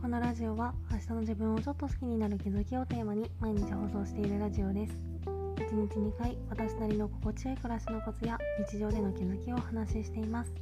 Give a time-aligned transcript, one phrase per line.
[0.00, 4.94] このラジオは明日の自分をちょっと好きになる気づきをテーマに毎日放送しているラジオです。
[5.26, 10.54] 1日2回私なりの心地よい暮らしのコツや日常での気づきをお話ししています。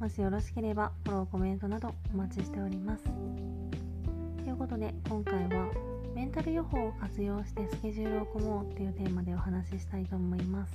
[0.00, 3.04] もしよろしければフォローコメントなどお待ちしております。
[3.04, 5.68] ということで今回は
[6.16, 10.72] メンタル予報を活用してスケジュールを組もうっていうテーマでお話ししたいと思います。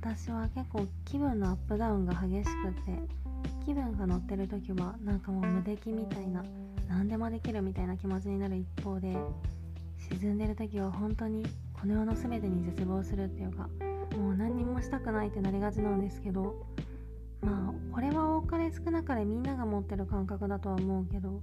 [0.00, 3.24] 私は結構気分のアップダウンが激しくて
[3.64, 6.44] 気分が乗ってる時はなんかもう無敵みたいな
[6.88, 9.16] 何でもできるみたいな気持ちになる一方で
[10.10, 13.68] 沈んでる時は本当にこの世の全てに絶望するっていうか
[14.16, 16.54] もう何にもしたくないってなりがちなんですけど
[17.40, 21.40] まあこれは多かれ少なかれみんなが持ってる感覚だとは思うけど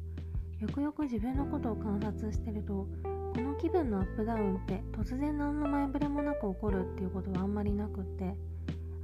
[0.60, 2.88] よくよく自分のことを観察してると
[3.34, 8.36] この気分のアップダウンって突然何の前触れもなく起こるっていうことはあんまりなくって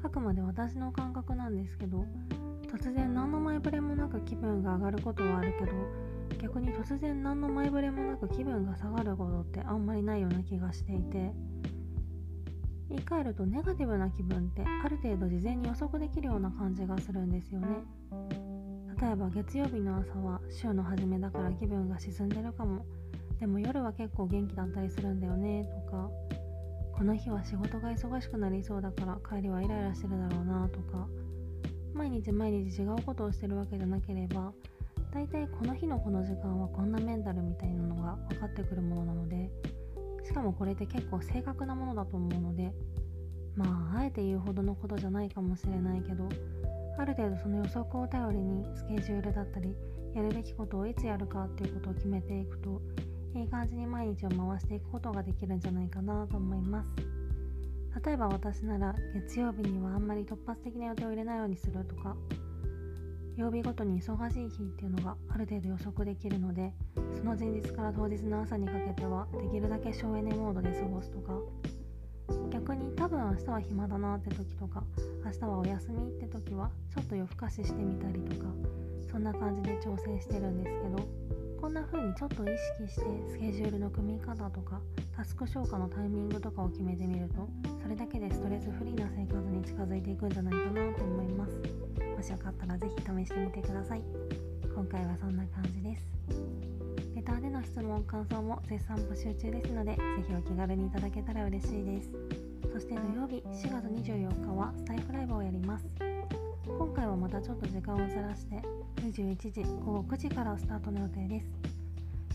[0.03, 2.05] あくまで私の感覚なんですけど
[2.67, 5.71] 突然何の前触れもなく気分が上がることはあるけど
[6.41, 11.31] 逆に突然何の前触れもなく気分が下がることってあんまりないような気がしていて。
[12.89, 17.67] 言い換えるとネガティブな気分ってある程度事前に予測できるような感じがするんですよね。
[18.99, 22.85] 例えば月曜日の朝は週の初めだから気分が沈んでるかも。
[23.39, 26.09] でも夜は結構元気だったりするんだよねとか。
[26.93, 31.07] この日は仕事が忙しくなりそうだから帰りはイライラしてるだろうなとか。
[31.97, 34.53] 毎日毎日違うことをしてるわけじゃなければ
[35.11, 39.49] 大体この日のこの時間はこんなメンタルみたいなのが分かってくるものなので
[40.23, 42.71] しかもこれって結構正確なものだと思うので
[43.55, 46.29] まああえて言うほどのことじゃないかもしれないけど
[46.99, 49.73] ある程度その予測を頼りにスケジュールだったり
[50.13, 52.79] やるべきことをいつやるかっていうことを決めていくと
[53.35, 56.89] いい感じに毎日を回していくことができるんじゃないかなと思います。
[58.05, 62.15] 例えば私なら月曜日にはあんまり突発的な予定を入れないようにするとか
[63.35, 66.73] 曜日ごとに忙しい日っていうのがある程度予測できるので
[67.15, 71.39] その前日から当日の朝にかけてはできるだけ省エネモードで過ごすとか
[72.51, 74.83] 逆に多分明日は暇だなって時とか
[75.25, 78.49] 明日はお休みって時はちょっと夜更かししてみたりとか
[79.11, 82.47] そんな感じで調整してるんですけどこんな風にちょっと意
[82.79, 84.79] 識してスケジュールの組み方とか
[85.15, 87.49] タスク消化のタイミングとかを決めてみると
[87.81, 91.59] それだけでストレスフリーな生活に近づいていくんじゃないかなと思います。
[92.15, 94.01] もしよかったら是非試してみてください。
[94.73, 96.03] 今回はそんな感じです。
[97.15, 102.11] レターでの質問感想も絶賛募集中ですので是非お気軽にいただけたら嬉しいです。
[102.71, 106.16] そして土曜日4月24日はスタイフライブをやります。
[106.67, 108.61] 今回はまたちょっと時間をずらして
[109.01, 111.45] 21時午後9時からスタートの予定です。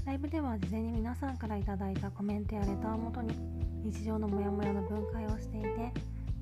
[0.05, 3.35] ライブでは事前に皆さんから頂いたコメントやレターをもとに
[3.85, 5.69] 日常のモヤモヤの分解をしていて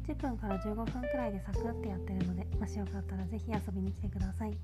[0.09, 4.57] 10分から15分くらいでサクッてやってるのでもしよかったらぜひ遊びに来てください。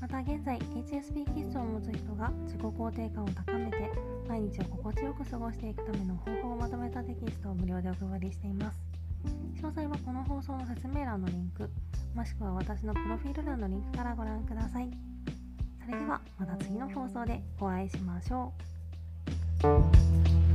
[0.00, 3.90] また現在 HSP 気質を持つ人が自己肯定感を高めて
[4.26, 8.89] 毎日を心地よく過ごしていくための方法をまとめたテキストを無料でお配りしています。
[9.60, 11.68] 詳細はこの放送の説明欄のリンク
[12.14, 14.90] もしくは私のプロフィール欄のリンクからご覧ください。
[15.84, 18.52] それではまた次の放送でお会いしましょ
[19.64, 20.49] う。